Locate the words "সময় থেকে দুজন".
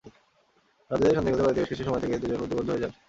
1.87-2.39